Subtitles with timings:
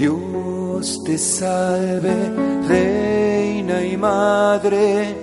[0.00, 2.32] Dios te salve,
[2.66, 5.14] Reina y Madre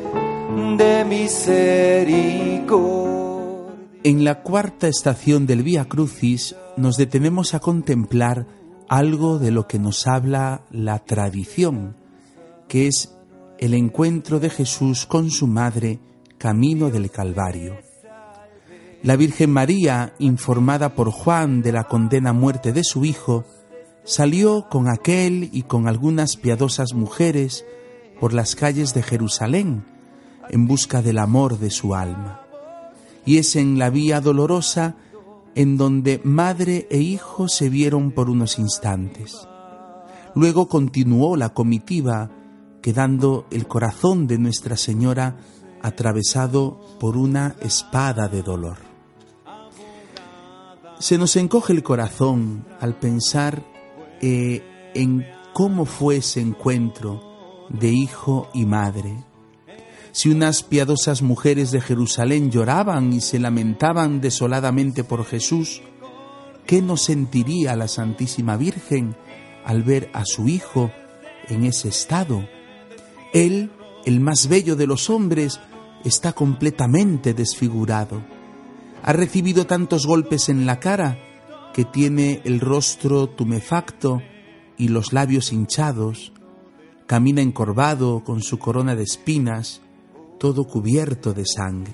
[0.78, 2.78] de misericordia.
[4.04, 8.46] En la cuarta estación del Vía Crucis nos detenemos a contemplar
[8.88, 11.98] algo de lo que nos habla la tradición,
[12.68, 13.16] que es
[13.58, 15.98] el encuentro de Jesús con su madre
[16.38, 17.80] camino del Calvario.
[19.02, 23.44] La Virgen María, informada por Juan de la condena a muerte de su hijo,
[24.08, 27.66] salió con aquel y con algunas piadosas mujeres
[28.22, 29.84] por las calles de Jerusalén
[30.50, 32.42] en busca del amor de su alma.
[33.26, 34.96] Y es en la vía dolorosa
[35.56, 39.46] en donde madre e hijo se vieron por unos instantes.
[40.36, 42.32] Luego continuó la comitiva,
[42.82, 45.36] quedando el corazón de Nuestra Señora
[45.82, 48.78] atravesado por una espada de dolor.
[50.98, 53.77] Se nos encoge el corazón al pensar
[54.22, 59.16] eh, en cómo fue ese encuentro de hijo y madre.
[60.12, 65.82] Si unas piadosas mujeres de Jerusalén lloraban y se lamentaban desoladamente por Jesús,
[66.66, 69.16] ¿qué no sentiría la Santísima Virgen
[69.64, 70.92] al ver a su Hijo
[71.48, 72.48] en ese estado?
[73.34, 73.72] Él,
[74.06, 75.60] el más bello de los hombres,
[76.04, 78.24] está completamente desfigurado.
[79.04, 81.20] Ha recibido tantos golpes en la cara
[81.78, 84.24] que tiene el rostro tumefacto
[84.80, 86.34] y los labios hinchados,
[87.06, 89.82] camina encorvado con su corona de espinas,
[90.40, 91.94] todo cubierto de sangre.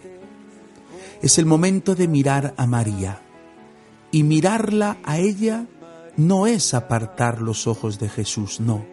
[1.21, 3.23] Es el momento de mirar a María,
[4.09, 5.67] y mirarla a ella
[6.15, 8.85] no es apartar los ojos de Jesús, no.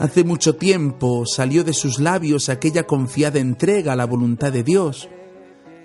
[0.00, 5.08] Hace mucho tiempo salió de sus labios aquella confiada entrega a la voluntad de Dios.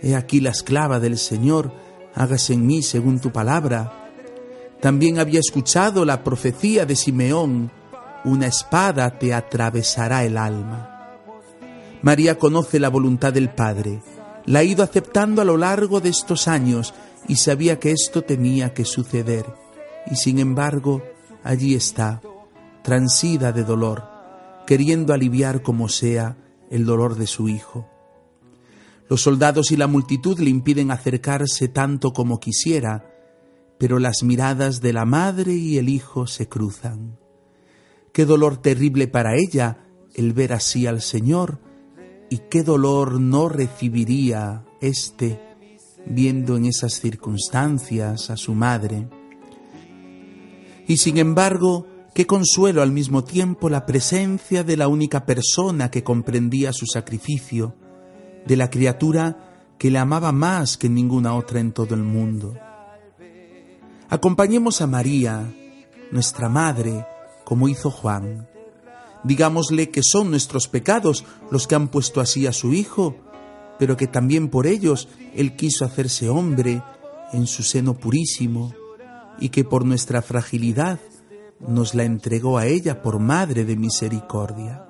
[0.02, 1.72] He aquí la esclava del Señor,
[2.16, 4.10] hágase en mí según tu palabra.
[4.82, 7.72] También había escuchado la profecía de Simeón,
[8.26, 10.90] una espada te atravesará el alma.
[12.02, 14.02] María conoce la voluntad del Padre,
[14.46, 16.94] la ha ido aceptando a lo largo de estos años
[17.28, 19.46] y sabía que esto tenía que suceder.
[20.12, 21.02] Y sin embargo,
[21.44, 22.22] allí está,
[22.82, 24.04] transida de dolor,
[24.68, 26.36] queriendo aliviar como sea
[26.70, 27.88] el dolor de su hijo.
[29.10, 33.10] Los soldados y la multitud le impiden acercarse tanto como quisiera,
[33.78, 37.20] pero las miradas de la madre y el hijo se cruzan.
[38.14, 41.60] Qué dolor terrible para ella el ver así al Señor,
[42.30, 45.40] y qué dolor no recibiría éste
[46.06, 49.08] viendo en esas circunstancias a su madre.
[50.88, 56.04] Y sin embargo, qué consuelo al mismo tiempo la presencia de la única persona que
[56.04, 57.76] comprendía su sacrificio,
[58.46, 62.56] de la criatura que le amaba más que ninguna otra en todo el mundo.
[64.10, 65.52] Acompañemos a María,
[66.12, 67.06] nuestra Madre,
[67.44, 68.48] como hizo Juan.
[69.24, 73.16] Digámosle que son nuestros pecados los que han puesto así a su Hijo,
[73.80, 76.84] pero que también por ellos Él quiso hacerse hombre
[77.32, 78.74] en su seno purísimo,
[79.40, 81.00] y que por nuestra fragilidad
[81.60, 84.86] nos la entregó a ella por Madre de Misericordia.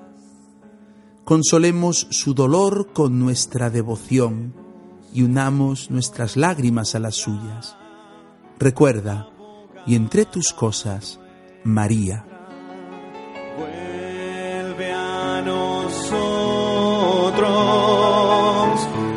[1.24, 4.54] Consolemos su dolor con nuestra devoción
[5.14, 7.78] y unamos nuestras lágrimas a las suyas.
[8.60, 9.30] Recuerda,
[9.88, 11.22] y entre tus cosas,
[11.64, 12.26] María.
[13.58, 16.20] Vuelve a nosotros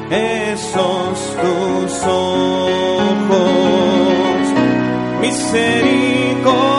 [0.08, 2.86] esos tus ojos
[5.20, 6.75] misericordiosos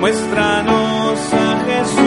[0.00, 1.98] muéstranos a Jesús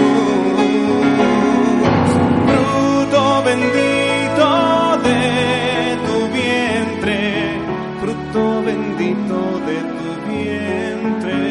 [2.48, 4.48] fruto bendito
[5.08, 5.22] de
[6.06, 7.22] tu vientre
[8.00, 11.42] fruto bendito de tu vientre.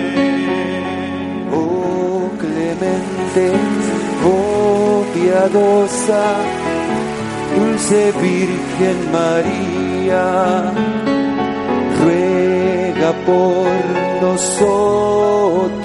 [1.52, 3.44] Oh clemente
[4.25, 6.25] oh piadosa
[7.56, 10.72] dulce Virgen María,
[12.00, 13.69] ruega por
[14.40, 15.84] nosotros,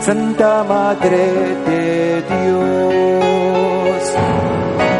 [0.00, 1.26] Santa Madre
[1.66, 4.02] de Dios,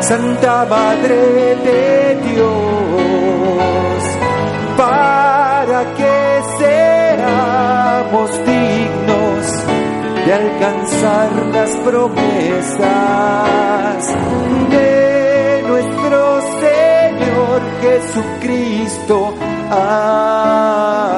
[0.01, 4.03] Santa Madre de Dios,
[4.77, 6.17] para que
[6.59, 9.45] seamos dignos
[10.27, 12.85] de alcanzar las promesas
[14.71, 16.21] de nuestro
[16.61, 19.17] Señor Jesucristo.
[19.71, 21.14] Amén.